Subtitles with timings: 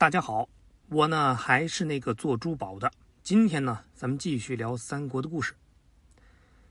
[0.00, 0.48] 大家好，
[0.90, 2.88] 我呢还是那个做珠宝的。
[3.24, 5.56] 今天呢，咱们继续聊三国的故事。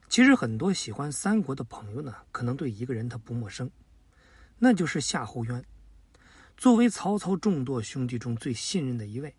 [0.07, 3.69] 其实很多喜欢三国的朋友呢，可能对一个人他不陌生，
[4.59, 5.61] 那就是夏侯渊。
[6.55, 9.35] 作为曹操众多兄弟中最信任的一位，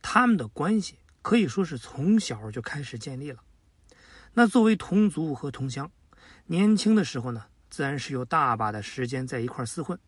[0.00, 3.42] 他们的关系可以说是从小就开始建立了。
[4.34, 5.90] 那作为同族和同乡，
[6.46, 9.98] 年轻的时候呢，自然是有大把的时间在一块厮混。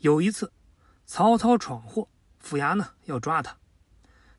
[0.00, 0.52] 有一次，
[1.06, 2.06] 曹操闯祸，
[2.48, 3.58] 府衙呢要抓他，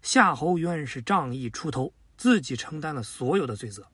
[0.01, 3.87] 夏侯渊是仗义出头，自己承担了所有的罪责，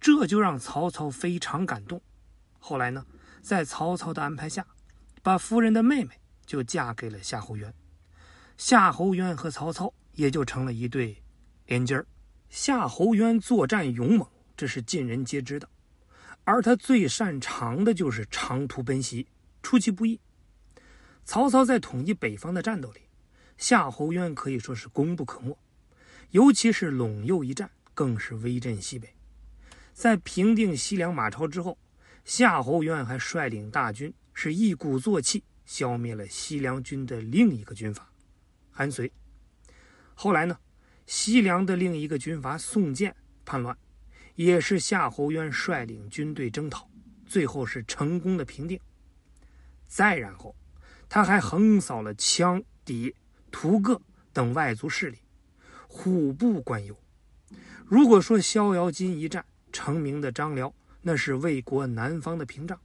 [0.00, 2.00] 这就让曹操非常感动。
[2.58, 3.04] 后来呢，
[3.42, 4.66] 在曹操的安排下，
[5.22, 7.74] 把夫人的妹妹就嫁给了夏侯渊，
[8.56, 11.22] 夏侯渊和曹操也就成了一对
[11.66, 12.06] 连襟儿。
[12.48, 15.68] 夏侯渊作战勇猛，这是尽人皆知的，
[16.44, 19.28] 而他最擅长的就是长途奔袭，
[19.62, 20.18] 出其不意。
[21.26, 23.02] 曹操在统一北方的战斗里，
[23.58, 25.58] 夏侯渊可以说是功不可没，
[26.30, 29.12] 尤其是陇右一战，更是威震西北。
[29.92, 31.76] 在平定西凉马超之后，
[32.24, 38.08] 夏侯渊还率领大军，是一鼓作气消灭了西凉军的另一个军阀
[38.70, 39.12] 韩遂。
[40.14, 40.56] 后来呢，
[41.06, 43.14] 西凉的另一个军阀宋建
[43.44, 43.76] 叛乱，
[44.36, 46.88] 也是夏侯渊率领军队征讨，
[47.26, 48.78] 最后是成功的平定。
[49.88, 50.54] 再然后。
[51.10, 53.14] 他还横扫了羌、氐、
[53.50, 54.00] 屠各
[54.32, 55.18] 等外族势力，
[55.88, 56.96] 虎步关右。
[57.86, 62.78] 如果说逍遥津一战成名的张辽，那是魏国南方的屏障，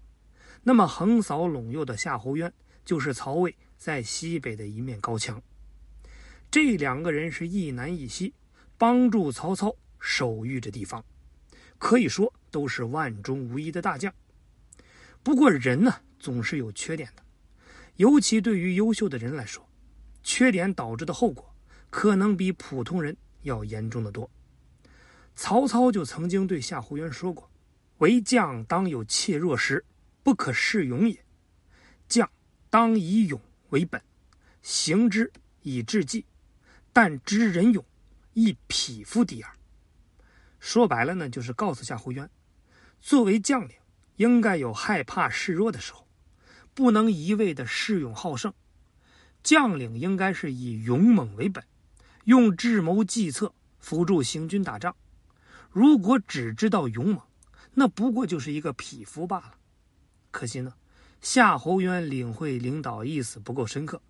[0.63, 2.53] 那么横扫陇右的夏侯渊，
[2.85, 5.41] 就是曹魏在西北的一面高墙。
[6.49, 8.33] 这两个人是一南一西，
[8.77, 11.03] 帮助曹操守御着地方，
[11.77, 14.13] 可以说都是万中无一的大将。
[15.21, 17.23] 不过人呢，总是有缺点的。
[17.95, 19.67] 尤其对于优秀的人来说，
[20.23, 21.53] 缺点导致的后果
[21.89, 24.29] 可能比普通人要严重的多。
[25.35, 27.49] 曹操就曾经对夏侯渊说过
[27.99, 29.83] ：“为将当有怯弱时，
[30.23, 31.23] 不可恃勇也。
[32.07, 32.29] 将
[32.69, 33.39] 当以勇
[33.69, 34.01] 为本，
[34.61, 36.25] 行之以智计。
[36.91, 37.83] 但知人勇，
[38.33, 39.51] 亦匹夫敌耳。”
[40.59, 42.29] 说白了呢，就是告诉夏侯渊，
[43.01, 43.75] 作为将领，
[44.15, 46.07] 应该有害怕示弱的时候。
[46.75, 48.53] 不能一味的恃勇好胜，
[49.43, 51.63] 将领应该是以勇猛为本，
[52.23, 54.95] 用智谋计策辅助行军打仗。
[55.69, 57.21] 如果只知道勇猛，
[57.73, 59.55] 那不过就是一个匹夫罢了。
[60.31, 60.73] 可惜呢，
[61.19, 64.01] 夏侯渊领会领导意思不够深刻，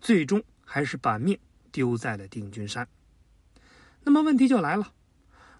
[0.00, 1.38] 最终还是把命
[1.70, 2.88] 丢在了定军山。
[4.04, 4.92] 那么问题就来了，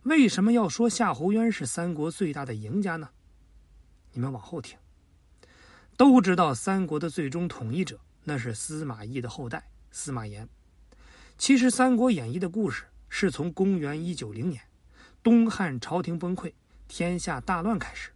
[0.04, 3.10] 为什么要说夏侯渊是三国最大的赢家呢？
[4.12, 4.78] 你们往后听。
[5.96, 10.46] 都知道三国的最终统一者，那是司马懿的后代司马炎。
[11.38, 14.60] 其实《三国演义》的故事是从公元一九零年，
[15.22, 16.52] 东汉朝廷崩溃、
[16.88, 18.10] 天下大乱开始，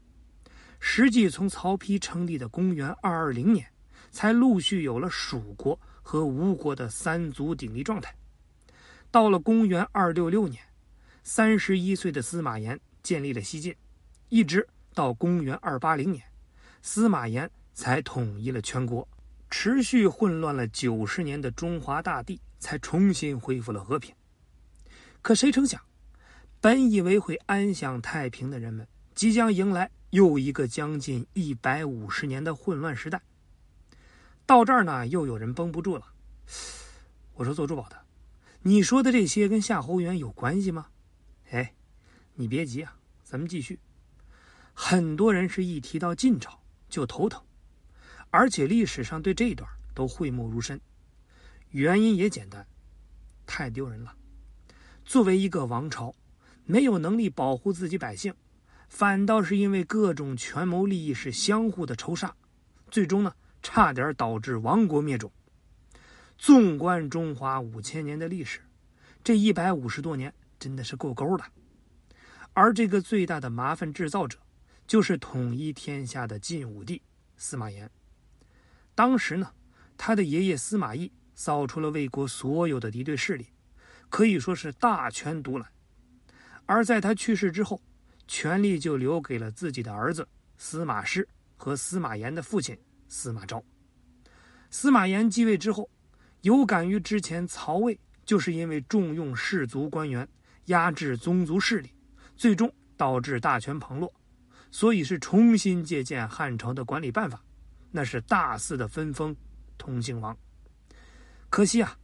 [0.79, 3.67] 实际从曹丕成立的公元二二零年，
[4.11, 8.15] 才陆续有了蜀国和吴国的三足鼎立状态。
[9.11, 10.63] 到了公元二六六年，
[11.23, 13.75] 三十一岁的司马炎建立了西晋，
[14.29, 16.23] 一直到公元二八零年，
[16.83, 17.51] 司马炎。
[17.75, 19.09] 才统一了全国，
[19.53, 24.15] 持续混乱了九十年的中华大地才重新恢复了和平。
[25.21, 25.79] 可谁成想，
[26.59, 33.21] 本以为会安享太平的人们，即将迎来又一个将近一百五十年的混乱时代。
[34.47, 36.07] 到这儿呢，又有人绷不住了。
[37.35, 38.07] 我说做珠宝的，
[38.63, 40.87] 你说的这些跟夏侯渊有关系吗？
[41.51, 41.75] 哎，
[42.37, 43.79] 你别急啊，咱们继续。
[44.73, 46.59] 很多人是一提到晋朝
[46.89, 47.45] 就头疼。
[48.33, 50.81] 而且历史上对这一段都讳莫如深，
[51.69, 52.67] 原因也简单，
[53.45, 54.17] 太丢人了。
[55.05, 56.15] 作为一个王朝，
[56.65, 58.35] 没有能力保护自己百姓，
[58.89, 62.35] 反倒是因为各种权谋利益是相互的仇杀，
[62.91, 65.31] 最终呢，差点导致亡国灭种。
[66.39, 68.61] 纵观中华五千年的历史，
[69.23, 71.45] 这一百五十多年真的是够勾的。
[72.55, 74.39] 而这个最大的麻烦制造者，
[74.87, 77.03] 就是统一天下的晋武帝
[77.37, 77.91] 司马炎。
[79.03, 79.51] 当时呢，
[79.99, 83.49] 他的爷爷司马懿扫除了魏国所有的敌对势力，
[84.09, 85.69] 可以说是大权独揽。
[86.67, 87.83] 而在他去世之后，
[88.29, 92.79] 权力就留给了自己的儿子司马师和司马炎的父亲
[93.09, 93.61] 司马昭。
[94.71, 95.91] 司马炎继位之后，
[96.43, 100.29] 有感于之前曹魏就是因为重用士族官员，
[100.67, 101.91] 压制宗族势力，
[102.37, 104.15] 最终导致大权旁落，
[104.71, 107.43] 所以是重新借鉴汉朝的管理办法。
[107.95, 109.37] 那是大肆的分封
[109.77, 110.37] 同姓王，
[111.51, 111.99] 可惜啊，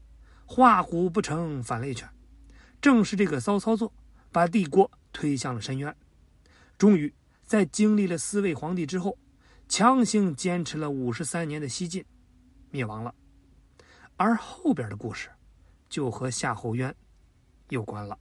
[0.44, 2.06] 画虎不成反类犬，
[2.81, 3.90] 正是这个骚操作，
[4.31, 5.96] 把帝国推向了深渊。
[6.76, 7.12] 终于，
[7.43, 9.19] 在经历了四位皇帝之后，
[9.67, 12.05] 强行坚持了五十三年的西晋，
[12.70, 13.14] 灭亡了。
[14.17, 15.31] 而后边的故事，
[15.88, 16.94] 就和夏侯渊
[17.70, 18.19] 有关了。